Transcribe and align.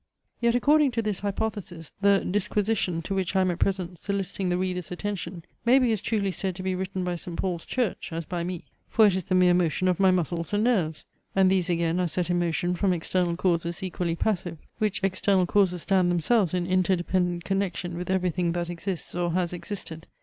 Yet 0.39 0.55
according 0.55 0.89
to 0.93 1.03
this 1.03 1.19
hypothesis 1.19 1.93
the 2.01 2.25
disquisition, 2.27 3.03
to 3.03 3.13
which 3.13 3.35
I 3.35 3.41
am 3.41 3.51
at 3.51 3.59
present 3.59 3.99
soliciting 3.99 4.49
the 4.49 4.57
reader's 4.57 4.89
attention, 4.89 5.45
may 5.63 5.77
be 5.77 5.91
as 5.91 6.01
truly 6.01 6.31
said 6.31 6.55
to 6.55 6.63
be 6.63 6.73
written 6.73 7.03
by 7.03 7.15
Saint 7.15 7.37
Paul's 7.37 7.65
church, 7.67 8.11
as 8.11 8.25
by 8.25 8.43
me: 8.43 8.65
for 8.89 9.05
it 9.05 9.13
is 9.15 9.25
the 9.25 9.35
mere 9.35 9.53
motion 9.53 9.87
of 9.87 9.99
my 9.99 10.09
muscles 10.09 10.53
and 10.53 10.63
nerves; 10.63 11.05
and 11.35 11.51
these 11.51 11.69
again 11.69 11.99
are 11.99 12.07
set 12.07 12.31
in 12.31 12.39
motion 12.39 12.73
from 12.73 12.93
external 12.93 13.35
causes 13.35 13.83
equally 13.83 14.15
passive, 14.15 14.57
which 14.79 15.03
external 15.03 15.45
causes 15.45 15.83
stand 15.83 16.09
themselves 16.09 16.55
in 16.55 16.65
interdependent 16.65 17.43
connection 17.43 17.95
with 17.95 18.09
every 18.09 18.31
thing 18.31 18.53
that 18.53 18.71
exists 18.71 19.13
or 19.13 19.33
has 19.33 19.53
existed. 19.53 20.07